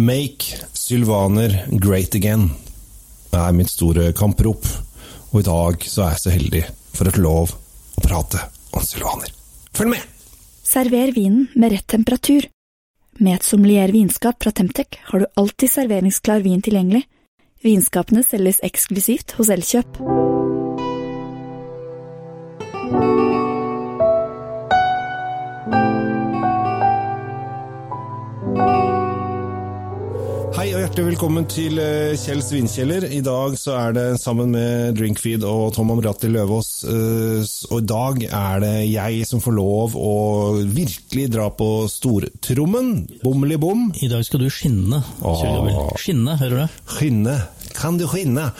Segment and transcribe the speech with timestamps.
[0.00, 2.46] Make Sylvaner great again
[3.36, 4.64] er mitt store kamprop,
[5.28, 6.62] og i dag så er jeg så heldig
[6.96, 8.40] for få lov å prate
[8.72, 9.28] om sylvaner.
[9.76, 10.06] Følg med!
[10.64, 12.48] Server vinen med rett temperatur.
[13.20, 17.04] Med et sommelier vinskap fra Temtec har du alltid serveringsklar vin tilgjengelig.
[17.60, 20.00] Vinskapene selges eksklusivt hos Elkjøp.
[30.90, 33.04] Hjertelig velkommen til Kjell Kjells vinkjeller.
[33.14, 36.82] I dag så er det sammen med Drinkfeed og Tom Amrati Løvaas.
[36.82, 43.06] eh, Og i dag er det jeg som får lov å virkelig dra på stortrommen.
[43.22, 43.92] Bommeli bom.
[44.02, 45.02] I dag skal du skinne.
[45.22, 45.94] Åh.
[45.96, 46.80] Skinne, hører du?
[46.96, 47.38] Skinne.
[47.80, 48.50] Kan du skinne?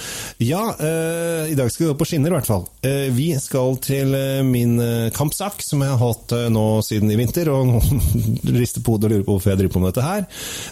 [0.40, 2.64] Ja, uh, i dag skal vi gå på skinner i hvert fall.
[2.80, 4.78] Uh, vi skal til eh, min
[5.14, 7.76] kampsak, som jeg har hatt nå siden i vinter, og
[8.60, 10.26] rister på hodet og lurer på hvorfor jeg driver på med dette her.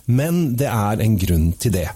[0.09, 1.87] Men det er en grunn til det.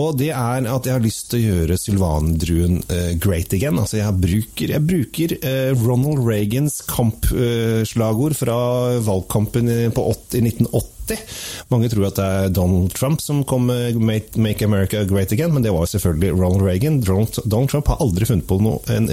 [0.00, 2.80] Og det er at jeg har lyst til å gjøre sylvandruen
[3.20, 3.80] great again.
[3.80, 5.36] Altså jeg bruker, jeg bruker
[5.82, 8.58] Ronald Reagans kampslagord fra
[9.04, 10.97] valgkampen på 80, 1980.
[11.72, 15.64] Mange tror at det er Donald Trump som kom med Make, America Great Again, men
[15.64, 17.00] det var jo selvfølgelig Ronald Reagan.
[17.00, 19.08] Donald, Trump har aldri funnet på noe, en,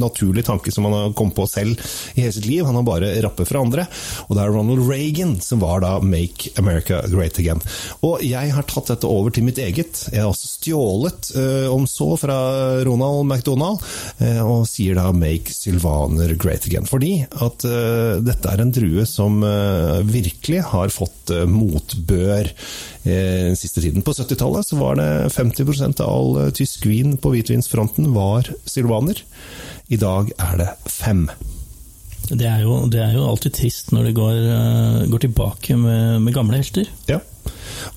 [0.00, 1.80] naturlig tanke som han har kommet på selv
[2.14, 2.64] i hele sitt liv.
[2.64, 3.86] Han har bare rappet fra andre.
[4.28, 7.62] Og det er Ronald Reagan som var da Make America Great Again.
[8.06, 10.04] Og jeg har tatt dette over til mitt eget.
[10.12, 12.38] Jeg har også stjålet, eh, om så, fra
[12.86, 13.82] Ronald McDonald,
[14.18, 16.88] eh, og sier da Make Sylvaner Great Again.
[16.88, 19.40] Fordi at eh, dette er en drue som
[20.06, 24.04] virkelig har fått eh, motbør eh, den siste tiden.
[24.06, 29.22] På 70-tallet var det 50% av all eh, tysk vin på hvitvinsfronten var sylvaner.
[29.90, 31.26] I dag er det fem.
[32.30, 34.36] Det er jo, det er jo alltid trist når det går,
[35.10, 36.86] går tilbake med, med gamle helter.
[37.10, 37.18] Ja.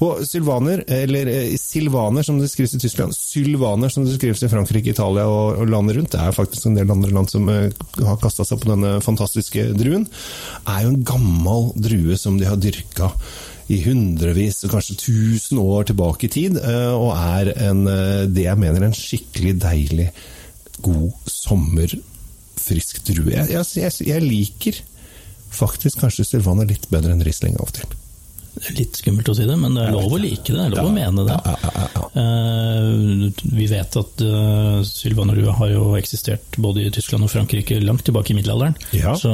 [0.04, 4.52] Og sylvaner, eller eh, silvaner som det skrives i Tyskland, sylvaner som det skrives i
[4.52, 7.70] Frankrike, Italia og, og landet rundt, det er faktisk en del andre land som eh,
[8.02, 10.08] har kasta seg på denne fantastiske druen,
[10.66, 13.12] er jo en gammel drue som de har dyrka
[13.72, 17.86] i hundrevis, kanskje tusen år tilbake i tid, eh, og er en,
[18.34, 20.10] det jeg mener en skikkelig deilig,
[20.84, 21.94] god sommer,
[22.60, 23.32] frisk drue.
[23.34, 24.80] Jeg, jeg, jeg liker
[25.54, 28.00] faktisk kanskje sylvaner litt bedre enn Riesling av og til.
[28.72, 30.56] Litt skummelt å si det, men det er lov å like det.
[30.56, 31.38] Det er lov å mene det.
[32.14, 38.06] Eh, Vi vet at uh, sylvanerlua har jo eksistert både i Tyskland og Frankrike langt
[38.08, 38.78] tilbake i middelalderen.
[39.20, 39.34] Så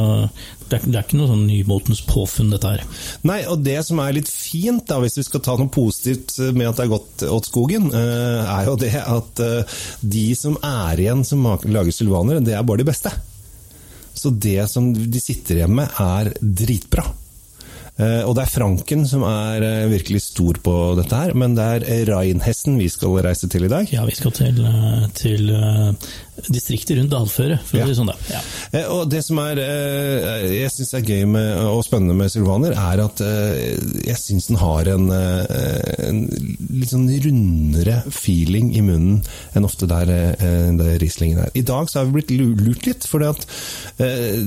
[0.69, 2.83] det er, det er ikke noe sånn nymotens påfunn, dette her.
[3.27, 6.69] Nei, og det som er litt fint, da, hvis vi skal ta noe positivt med
[6.69, 11.05] at det er gått åt skogen, eh, er jo det at eh, de som er
[11.05, 13.13] igjen som lager sylvaner, det er bare de beste.
[14.19, 17.05] Så det som de sitter igjen med, er dritbra.
[17.99, 21.65] Eh, Og det er Franken som er eh, virkelig stor på dette her, men det
[21.83, 23.91] er Reinhessen vi skal reise til i dag.
[23.91, 25.51] Ja, vi skal til, eh, til
[26.47, 28.09] distriktet rundt Dalføre, for å si det sånn.
[28.11, 28.15] da.
[28.31, 28.41] Ja.
[28.71, 32.71] Eh, Og det som er, eh, jeg syns er gøy med, og spennende med sylvaner,
[32.77, 33.75] er at eh,
[34.07, 36.21] jeg syns den har en, en
[36.69, 39.21] litt sånn rundere feeling i munnen
[39.55, 40.05] enn ofte der,
[40.79, 41.51] der Rieslingen er.
[41.57, 43.45] I dag så har vi blitt lurt litt, fordi at
[43.99, 44.39] eh,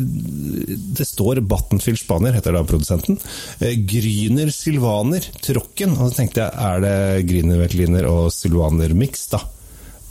[0.96, 3.18] det står Battenfield Spanier, heter da produsenten.
[3.60, 5.96] Gryner Sylvaner Tråkken.
[5.98, 6.96] Og så tenkte jeg, er det
[7.28, 9.40] Grüner Veltliner og Sylvaner mix, da?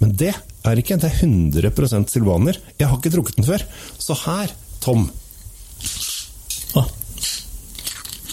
[0.02, 0.34] Men det
[0.70, 2.58] er ikke, det er 100 sylvaner.
[2.80, 3.64] Jeg har ikke drukket den før.
[3.98, 5.10] Så her, Tom,
[6.78, 6.86] Ah.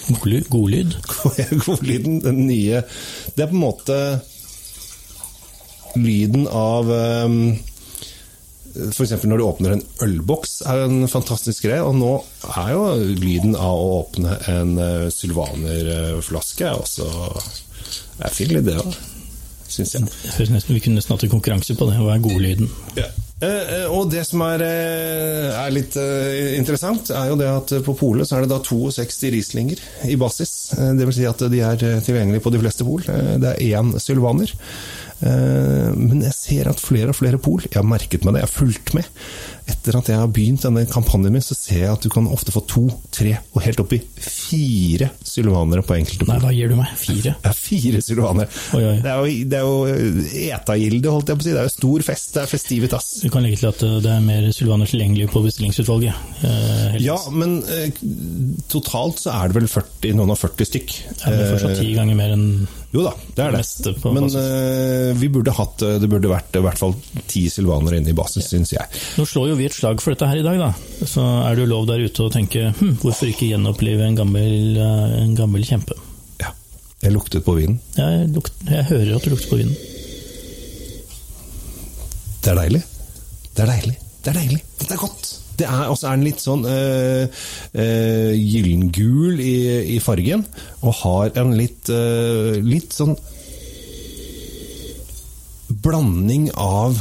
[0.08, 0.92] God, ly- god lyd.
[1.66, 2.82] godlyden, den nye
[3.36, 3.96] Det er på en måte
[5.96, 7.56] lyden av um,
[8.92, 9.14] F.eks.
[9.26, 11.82] når du åpner en ølboks, er en fantastisk greie.
[11.82, 12.12] Og nå
[12.54, 12.84] er jo
[13.18, 17.08] lyden av å åpne en uh, sylvanerflaske også
[18.20, 18.94] Det er fin lyd, det òg,
[19.68, 20.08] syns jeg.
[20.08, 21.96] Det høres nesten, vi kunne hatt en konkurranse på det.
[22.00, 22.70] Hva er godlyden?
[22.98, 23.08] Ja.
[23.38, 25.94] Eh, eh, og det som er, eh, er litt
[26.58, 30.72] interessant, er jo det at på polet så er det da 62 Rieslinger i basis.
[30.74, 33.04] Det vil si at de er tilgjengelige på de fleste pol.
[33.06, 34.50] Det er én sylvaner.
[35.18, 38.48] Eh, men jeg ser at flere og flere pol, jeg har merket meg det, jeg
[38.50, 39.08] har fulgt med.
[39.68, 42.54] Etter at jeg har begynt denne kampanjen min, så ser jeg at du kan ofte
[42.54, 46.76] få to, tre og helt opp i fire sylvanere på enkelte Nei, hva gir du
[46.78, 46.94] meg?
[46.96, 47.34] Fire?
[47.44, 48.48] Ja, fire sylvanere.
[48.78, 48.94] Oi, oi.
[49.04, 50.24] Det er jo, det er jo
[50.54, 51.52] etagilde, holdt jeg på å si.
[51.56, 53.10] Det er jo stor fest, det er festivitas.
[53.26, 56.24] Du kan legge til at eh, det er mer sylvaner tilgjengelig på bestillingsutvalget.
[56.48, 56.98] eh.
[57.04, 57.90] Ja, men eh,
[58.72, 60.96] totalt så er det vel 40, noen og 40 stykk.
[61.20, 62.48] Det er fortsatt ti ganger mer enn
[62.88, 63.92] Jo da, det er det.
[64.16, 66.94] Men eh, vi burde hatt, eh, det burde vært i hvert fall
[67.28, 69.00] ti silvanere inne i basis, syns jeg.
[69.20, 71.04] Nå slår jo vi et slag for dette her i dag, da.
[71.04, 74.78] Så er det jo lov der ute å tenke hm, hvorfor ikke gjenopplive en gammel,
[74.80, 75.98] eh, en gammel kjempe?
[76.40, 76.54] Ja.
[77.04, 77.76] Jeg luktet på vinen.
[77.98, 79.76] Jeg, lukt, jeg hører at du lukter på vinen.
[82.40, 82.80] Det er deilig.
[83.52, 83.98] Det er deilig.
[84.24, 84.62] Det er deilig.
[84.80, 85.34] Det er godt.
[85.58, 87.40] Det er, også er den litt sånn øh,
[87.74, 89.56] øh, gyllengul i,
[89.96, 90.44] i fargen,
[90.82, 93.16] og har en litt, øh, litt sånn
[95.84, 97.00] blanding av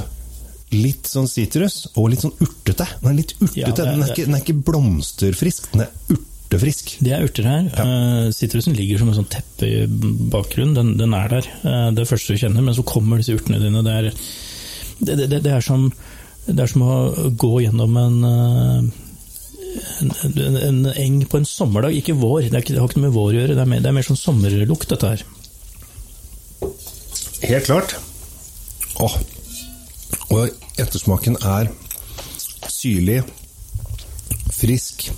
[0.76, 2.88] litt sånn sitrus og litt sånn urtete.
[3.00, 3.62] Den er litt urtete.
[3.62, 6.98] Ja, det den, er ikke, den er ikke blomsterfrisk, den er urtefrisk.
[7.04, 8.34] Det er urter her.
[8.36, 9.86] Sitrusen ligger som en sånn teppe i
[10.34, 10.76] bakgrunnen.
[10.76, 11.48] Den, den er der.
[11.64, 13.86] Det er det første du kjenner, men så kommer disse urtene dine.
[13.86, 14.12] Det er,
[15.00, 15.88] det, det, det er, som,
[16.48, 16.98] det er som å
[17.36, 18.84] gå gjennom en, eh,
[20.02, 21.96] en, en, en eng på en sommerdag.
[21.98, 23.58] Ikke vår, det, ikke, det har ikke noe med vår å gjøre.
[23.58, 25.26] Det er mer, det er mer sånn sommerlukt, dette her.
[27.48, 27.98] Helt klart.
[29.04, 29.18] Åh.
[30.34, 31.70] Og ettersmaken er
[32.72, 33.22] syrlig,
[34.56, 35.10] frisk.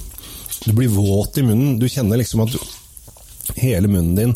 [0.65, 1.77] Du blir våt i munnen.
[1.79, 2.59] Du kjenner liksom at du,
[3.59, 4.35] hele munnen din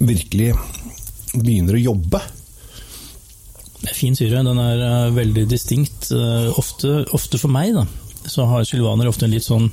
[0.00, 0.54] virkelig
[1.34, 2.22] begynner å jobbe.
[3.82, 4.44] Det er fin syre.
[4.46, 6.10] Den er eh, veldig distinkt.
[6.14, 7.84] Eh, ofte, ofte for meg, da,
[8.30, 9.68] så har sylvaner ofte en litt sånn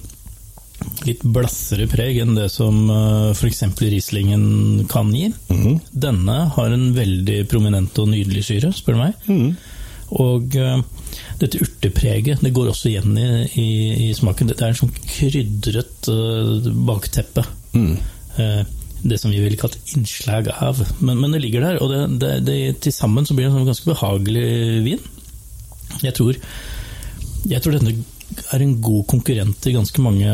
[1.07, 3.61] litt blassere preg enn det som uh, f.eks.
[3.79, 5.29] Rieslingen kan gi.
[5.95, 9.29] Denne har en veldig prominent og nydelig syre, spør du meg.
[10.21, 10.81] Og eh,
[11.41, 13.27] dette urtepreget det går også igjen i,
[13.59, 13.67] i,
[14.09, 14.51] i smaken.
[14.51, 17.45] Det er en sånn krydret eh, bakteppe.
[18.37, 18.61] Eh,
[19.03, 20.79] det som vi ville kalt innslag av.
[20.99, 23.59] Men, men det ligger der, og det, det, det, til sammen så blir det en
[23.59, 24.47] sånn ganske behagelig
[24.87, 25.05] vin.
[26.03, 26.39] Jeg tror,
[27.51, 27.97] jeg tror denne
[28.53, 30.29] er en god konkurrent til ganske mange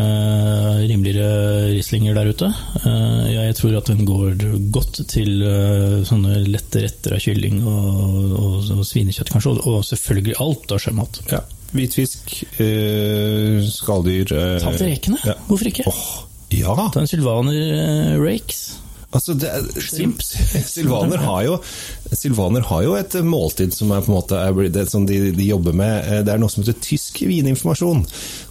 [0.87, 2.49] rimeligere rislinger der ute.
[2.83, 8.37] Eh, jeg tror at den går godt til eh, sånne lette retter av kylling og,
[8.39, 11.21] og, og svinekjøtt, kanskje, og, selvfølgelig alt av sjømat.
[11.33, 11.43] Ja.
[11.69, 12.31] Hvitfisk,
[12.63, 15.35] øh, skalldyr øh, Ta til rekene, ja.
[15.49, 15.85] hvorfor ikke?
[15.91, 16.07] Åh,
[16.49, 16.75] ja!
[16.93, 18.61] Ta en sylvaner eh, rakes.
[19.09, 20.19] Altså, det, er- Shrimp.
[20.69, 21.55] Sylvaner, har jo,
[22.13, 24.37] Sylvaner har jo et måltid som måte
[24.69, 26.03] det som de, de jobber med.
[26.05, 28.03] Eh, Det er noe som heter Tysk vininformasjon.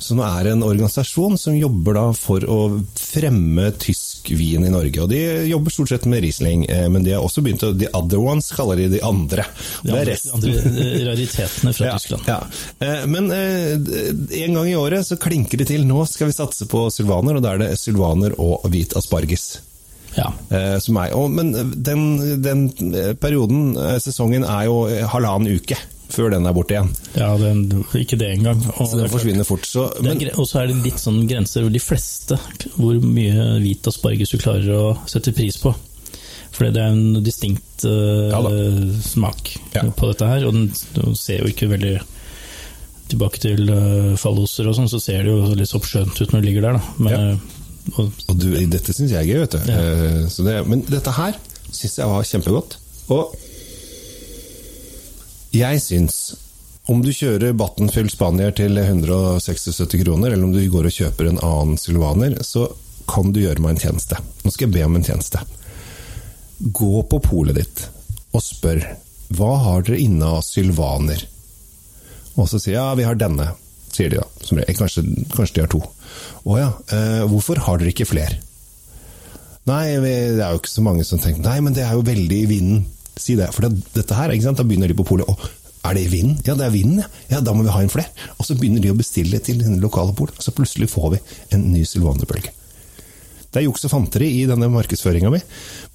[0.03, 2.59] Som er en organisasjon som jobber for å
[2.99, 5.01] fremme tysk vin i Norge.
[5.03, 7.89] Og De jobber stort sett med Riesling, eh, men de har også begynt å The
[7.97, 9.45] other ones kaller de de andre.
[9.83, 10.35] De Det er andre, resten.
[10.35, 12.23] andre raritetene fra Tyskland.
[12.29, 12.39] Ja.
[12.81, 15.87] Eh, Men eh, en gang i året så klinker det til.
[15.89, 19.61] Nå skal vi satse på sylvaner, og da er det sylvaner og hvit asparges.
[20.17, 20.33] Ja.
[20.81, 21.53] Som er, og, men
[21.85, 22.65] den, den
[23.21, 24.81] perioden, sesongen, er jo
[25.13, 25.77] halvannen uke
[26.09, 26.89] før den er borte igjen.
[27.19, 28.63] ja den, ikke det engang.
[28.79, 29.67] Og- Så den forsvinner fort.
[29.69, 30.21] Så, men...
[30.23, 32.39] er Og så er det litt sånn grenser over de fleste
[32.77, 35.75] hvor mye hvit asparges du klarer å sette pris på.
[36.51, 38.41] For det er en distinkt uh, Ja
[39.05, 39.83] smak Ja.
[39.95, 41.99] på dette her, og den, den ser jo ikke veldig
[43.09, 46.49] Tilbake til uh, falloser og sånn, så ser det jo litt oppskjønt ut når det
[46.51, 46.81] ligger der.
[46.99, 47.21] Men, Ja.
[47.33, 49.71] eh, og, og du, dette syns jeg er gøy, vet du.
[49.71, 49.79] Ja.
[49.81, 51.39] Eh, Så det, men dette her
[51.73, 52.77] syns jeg var kjempegodt.
[53.09, 53.33] Og
[55.55, 56.19] jeg syns
[56.89, 61.41] om du kjører Battenfyll Spanier til 176 kroner, eller om du går og kjøper en
[61.45, 62.65] annen sylvaner, så
[63.09, 64.17] kan du gjøre meg en tjeneste.
[64.45, 65.43] Nå skal jeg be om en tjeneste.
[66.59, 67.85] Gå på polet ditt
[68.33, 68.83] og spør
[69.37, 71.21] hva har dere inne av sylvaner?
[72.39, 73.51] Og så sier ja, vi har denne,
[73.93, 74.29] sier de da.
[74.79, 75.05] Kanskje,
[75.35, 75.83] kanskje de har to.
[76.49, 78.41] Å ja, eh, hvorfor har dere ikke flere?
[79.69, 82.39] Nei, det er jo ikke så mange som tenker Nei, men det er jo veldig
[82.41, 82.87] i vinden.
[83.19, 83.51] Si det.
[83.55, 84.61] For det, dette her, ikke sant?
[84.61, 85.49] da begynner de på polet.
[85.87, 86.41] Er det vind?
[86.47, 87.09] Ja, det er vinden, ja.
[87.31, 87.41] ja.
[87.45, 88.11] Da må vi ha inn flere.
[88.39, 90.31] Og så begynner de å bestille til den lokale pol.
[90.35, 91.21] Og så plutselig får vi
[91.57, 92.55] en ny sylvanerbølge.
[93.49, 95.39] Det er juks og fanteri i denne markedsføringa mi,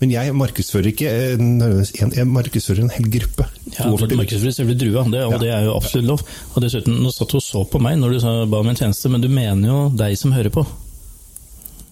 [0.01, 3.45] men jeg markedsfører ikke en, en, jeg markedsfører en hel gruppe.
[3.75, 5.41] ja, du markedsfører selve drua, det, og Ja.
[5.43, 6.23] det er jo absolutt lov.
[6.55, 9.11] Og dessuten, nå satt hun og så på meg når du ba om en tjeneste,
[9.13, 10.65] men du mener jo deg som hører på.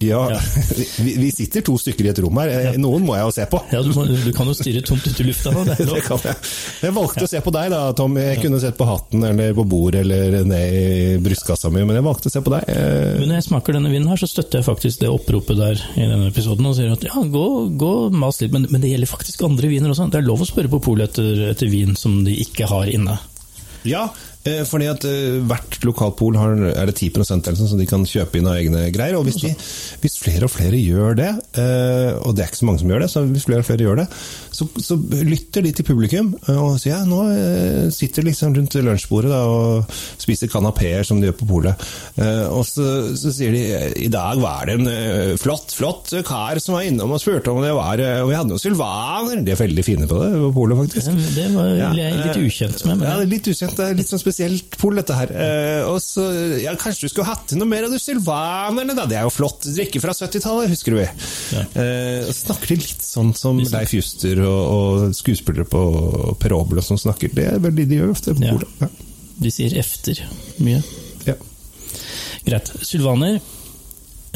[0.06, 0.22] Ja,
[1.06, 2.52] vi, vi sitter to stykker i et rom her.
[2.72, 3.60] Eh, Noen må jeg jo se på.
[3.74, 6.22] Ja, du, må, du kan jo stirre tomt ut i lufta nå, det Det kan
[6.26, 6.38] jeg.
[6.88, 8.18] Jeg valgte å se på deg da, Tom.
[8.22, 12.08] Jeg kunne sett på hatten eller på bordet eller ned i brystkassa mi, men jeg
[12.08, 12.70] valgte å se på deg.
[12.72, 15.82] Eh, Men når jeg smaker denne vinen her, så støtter jeg faktisk det oppropet der
[15.96, 17.46] i denne episoden og sier at ja, gå,
[17.82, 20.10] gå mas litt, men, men det gjelder faktisk andre viner også.
[20.12, 23.18] Det er lov å spørre på polet etter, etter vin som de ikke har inne.
[23.88, 24.08] Ja,
[24.66, 28.40] fordi at eh, hvert lokalpol har er det 10 eller sånn, så de kan kjøpe
[28.40, 29.18] inn av egne greier.
[29.20, 29.52] Og hvis, de,
[30.02, 31.30] hvis flere og flere gjør det,
[31.62, 33.86] eh, og det er ikke så mange som gjør det, så hvis flere og flere
[33.86, 34.08] gjør det,
[34.52, 38.76] så, så lytter de til publikum eh, og sier ja, nå eh, sitter liksom rundt
[38.82, 41.86] lunsjbordet da, og spiser kanapeer som de gjør på polet.
[42.18, 42.84] Eh, Og så,
[43.18, 43.62] så sier de
[44.04, 47.62] i dag var det en eh, flott, flott kar som var innom og spurte om
[47.64, 49.42] det var eh, Og vi hadde noen sylvaner.
[49.46, 51.14] De er veldig fine på det på polet, faktisk.
[51.38, 52.92] Det var Ja, jeg litt eh, ukjent med.
[52.92, 53.78] Ja, det Men er litt ukjent.
[53.80, 55.32] Det er litt sånn spesielt pol, dette her.
[55.36, 56.24] Eh, og så,
[56.62, 59.06] ja, Kanskje du skulle hatt til noe mer av de sylvanerne, da?
[59.10, 61.02] Det er jo flott drikke fra 70-tallet, husker du.
[61.04, 61.64] Ja.
[61.84, 65.84] Eh, og så snakker de litt sånn som Leif Juster og, og skuespillere på
[66.42, 67.34] Per Obel og sånn snakker.
[67.36, 68.56] Det er veldig de gjør ofte Ja.
[68.82, 68.92] Ja.
[69.42, 70.20] De sier efter
[70.62, 70.84] mye.
[71.26, 71.34] Ja.
[72.46, 72.70] Greit.
[72.86, 73.40] Sylvaner,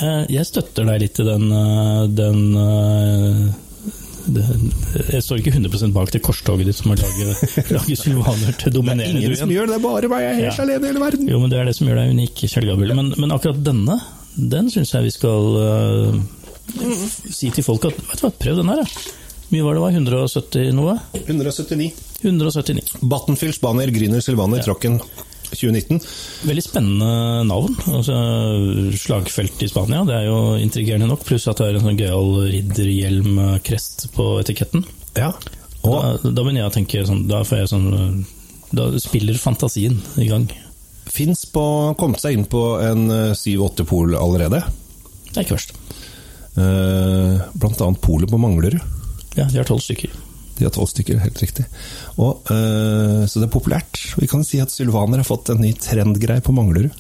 [0.02, 1.48] eh, jeg støtter deg litt i den,
[2.18, 2.42] den
[4.28, 7.42] det- Jeg står ikke 100% bak det korstoget ditt som har laget,
[7.76, 10.22] laget sylvaner til Det er ingen som gjør det, det er bare meg.
[10.26, 10.64] Jeg er helt Ja.
[10.64, 11.28] alene i hele verden.
[11.30, 12.96] Jo, men det er det som gjør deg unik, Kjell Gabriel.
[12.96, 14.00] Men, men akkurat denne,
[14.36, 16.18] den syns jeg vi skal uh,
[17.32, 19.14] si til folk at vet du hva, prøv den her, da.
[19.54, 19.94] Mye var det var?
[19.94, 20.96] 170 noe?
[21.28, 21.92] 179.
[22.26, 22.96] 179.
[23.06, 24.98] Battenfield, Spanier, Grüner, Sylvaner, Trocken
[25.58, 26.00] 2019.
[26.50, 27.10] Veldig spennende
[27.50, 27.76] navn.
[27.92, 28.16] Altså,
[29.02, 31.24] slagfelt i Spania, det er jo intrigerende nok.
[31.28, 34.86] Pluss at det er en sånn gøyal ridderhjelm-krest på etiketten.
[35.18, 35.32] Ja.
[35.86, 38.26] Og Da, da begynner jeg å tenke sånn, da får jeg sånn
[38.76, 40.48] Da spiller fantasien i gang.
[41.06, 41.62] fins på
[42.00, 44.64] kommet seg inn på en eh, 7-8 pol allerede.
[45.30, 45.76] Det er ikke verst.
[46.58, 48.80] Eh, Blant annet polet på Manglerud.
[49.38, 50.12] Ja, de har tolv stykker.
[50.58, 51.66] De har tolv stykker, helt riktig.
[52.16, 54.00] Og, eh, så det er populært.
[54.20, 56.94] Vi kan si at sylvaner har fått en ny trendgreie på Manglerud.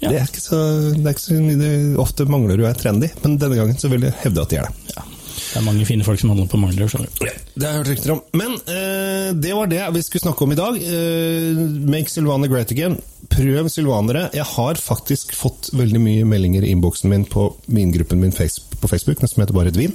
[0.00, 0.10] Ja.
[0.10, 0.58] Det er ikke så,
[0.94, 4.16] det er ikke så det, Ofte Manglerud er trendy, men denne gangen så vil jeg
[4.22, 4.94] hevde at de er det.
[4.94, 5.06] Ja.
[5.50, 6.90] Det er mange fine folk som handler på Manglerud.
[6.92, 7.30] skjønner du.
[7.56, 8.20] Det har jeg hørt rykter om.
[8.38, 10.76] Men eh, det var det vi skulle snakke om i dag.
[10.78, 13.00] Eh, make Sylvaner great again.
[13.30, 14.28] Prøv sylvanere.
[14.34, 19.20] Jeg har faktisk fått veldig mye meldinger i innboksen min på vingruppen min på Facebook,
[19.20, 19.94] den som heter Bare et vin.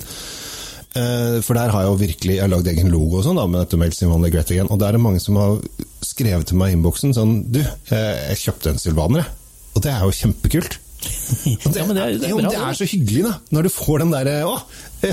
[0.96, 3.44] Eh, for der har jeg jo virkelig Jeg har lagd egen logo og sånn da,
[3.52, 4.70] med dette Make Sylvaner great again.
[4.72, 5.58] Og der er det mange som har
[6.06, 7.60] skrevet til meg i innboksen sånn Du,
[7.92, 9.62] jeg kjøpte en sylvaner, jeg.
[9.76, 10.78] Og det er jo kjempekult.
[11.68, 13.34] Og Ja, men det er, det er jo, det er så hyggelig, da.
[13.58, 14.56] Når du får den derre Å,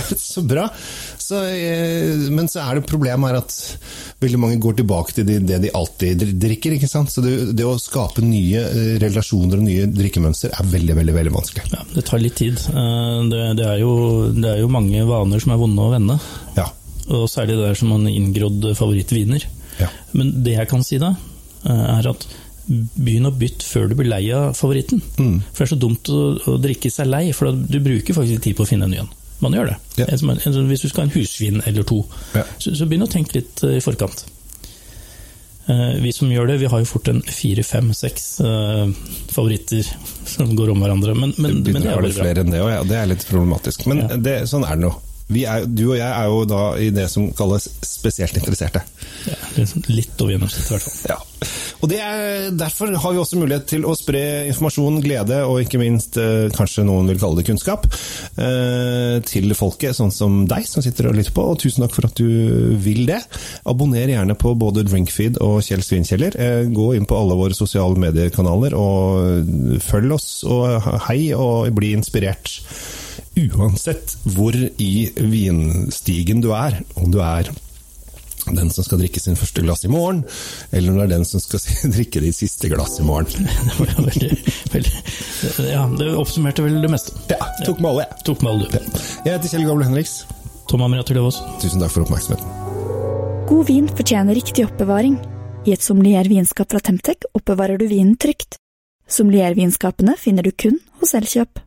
[0.32, 0.66] så bra.
[1.22, 3.54] Så, eh, men så er det problemet her at
[4.22, 6.76] veldig mange går tilbake til det, de alltid drikker.
[6.76, 7.12] ikke sant?
[7.12, 11.34] Så det, det å skape nye eh, relasjoner og nye drikkemønster er veldig, veldig veldig
[11.38, 11.64] vanskelig.
[11.72, 12.60] Ja, det tar litt tid.
[12.72, 13.92] Eh, Det, det, er jo,
[14.36, 16.18] det er jo mange vaner som er vonde å vende.
[16.58, 16.68] Ja.
[17.12, 19.46] Og særlig det der som en inngrodd favorittviner.
[19.80, 19.88] Ja.
[20.16, 21.14] Men det jeg kan si da,
[21.64, 22.26] er at
[22.66, 25.00] begynn å bytte før du blir lei av favoritten.
[25.18, 25.40] Mm.
[25.50, 26.20] For det er så dumt å,
[26.52, 29.10] å drikke seg lei, for du bruker faktisk tid på å finne en ny en.
[29.42, 29.76] Man gjør det.
[29.98, 30.06] Ja.
[30.14, 32.04] Hvis du skal ha en husvin eller to,
[32.36, 32.44] Ja.
[32.62, 34.24] så, så begynn å tenke litt eh, i forkant.
[35.66, 38.88] Eh, Vi som gjør det, vi har jo fort en fire, fem, seks eh,
[39.34, 39.86] favoritter
[40.26, 41.14] som går om hverandre.
[41.14, 42.24] Men, men, men det er bare veldig bra.
[42.26, 42.82] flere enn det òg, ja.
[42.88, 43.86] Det er litt problematisk.
[43.90, 44.16] Men Ja.
[44.16, 44.92] det, sånn er det nå.
[45.32, 48.82] Vi er, du og jeg er jo da i det som kalles spesielt interesserte.
[49.28, 49.38] Ja,
[49.92, 51.12] litt over gjennomsnittet, i hvert fall.
[51.12, 51.18] Ja.
[51.82, 55.80] Og det er, Derfor har vi også mulighet til å spre informasjon, glede og ikke
[55.82, 60.84] minst eh, kanskje noen vil kalle det kunnskap eh, til folket, sånn som deg som
[60.84, 61.46] sitter og lytter på.
[61.52, 63.20] Og tusen takk for at du vil det.
[63.68, 66.38] Abonner gjerne på både Drinkfeed og Kjell Svinkjeller.
[66.38, 71.94] Eh, gå inn på alle våre sosiale mediekanaler og følg oss, og hei, og bli
[71.96, 72.60] inspirert.
[73.38, 77.48] Uansett hvor i vinstigen du er, om du er
[78.50, 80.24] den som skal drikke sin første glass i morgen,
[80.74, 81.62] eller om det er den som skal
[81.96, 83.46] drikke de siste glass i morgen.
[83.68, 84.30] Det var veldig,
[84.72, 87.14] veldig Ja, det oppsummerte vel det meste.
[87.30, 88.24] Ja, tok med alle, jeg.
[88.26, 89.00] Tok med alle du.
[89.22, 90.16] Jeg heter Kjell Gable Henriks.
[90.70, 91.40] Tom Amirater Løvaas.
[91.62, 92.60] Tusen takk for oppmerksomheten.
[93.48, 95.18] God vin fortjener riktig oppbevaring.
[95.68, 98.56] I et sommelier-vinskap fra Temtec oppbevarer du vinen trygt.
[99.10, 101.60] Sommelier-vinskapene finner du kun hos Elkjøp.